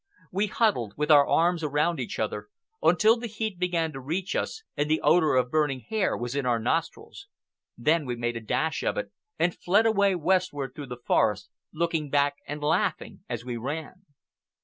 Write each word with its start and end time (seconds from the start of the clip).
We 0.31 0.47
huddled, 0.47 0.93
with 0.97 1.11
our 1.11 1.27
arms 1.27 1.63
around 1.63 1.99
each 1.99 2.17
other, 2.17 2.47
until 2.81 3.17
the 3.17 3.27
heat 3.27 3.59
began 3.59 3.93
to 3.93 3.99
reach 3.99 4.35
us 4.35 4.63
and 4.75 4.89
the 4.89 4.99
odor 5.01 5.35
of 5.35 5.51
burning 5.51 5.81
hair 5.81 6.17
was 6.17 6.33
in 6.35 6.43
our 6.43 6.57
nostrils. 6.57 7.27
Then 7.77 8.07
we 8.07 8.15
made 8.15 8.35
a 8.35 8.41
dash 8.41 8.81
of 8.81 8.97
it, 8.97 9.11
and 9.37 9.53
fled 9.55 9.85
away 9.85 10.15
westward 10.15 10.71
through 10.73 10.87
the 10.87 10.97
forest, 11.05 11.49
looking 11.71 12.09
back 12.09 12.37
and 12.47 12.63
laughing 12.63 13.23
as 13.29 13.45
we 13.45 13.57
ran. 13.57 14.07